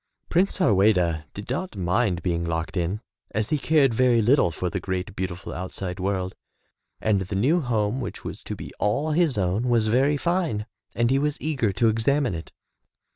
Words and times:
Prince 0.29 0.57
Harweda 0.57 1.25
did 1.35 1.47
not 1.51 1.75
mind 1.75 2.23
being 2.23 2.43
locked 2.43 2.75
in, 2.75 3.01
as 3.35 3.51
he 3.51 3.59
cared 3.59 3.93
very 3.93 4.19
little 4.19 4.49
for 4.49 4.67
the 4.67 4.79
great 4.79 5.15
beautiful 5.15 5.53
outside 5.53 5.99
world, 5.99 6.33
and 6.99 7.21
the 7.21 7.35
new 7.35 7.61
home 7.61 8.01
which 8.01 8.23
was 8.23 8.43
to 8.45 8.55
be 8.55 8.71
all 8.79 9.11
his 9.11 9.37
own 9.37 9.69
was 9.69 9.89
very 9.89 10.17
fine, 10.17 10.65
and 10.95 11.11
he 11.11 11.19
was 11.19 11.39
eager 11.39 11.71
to 11.71 11.87
examine 11.87 12.33
it. 12.33 12.51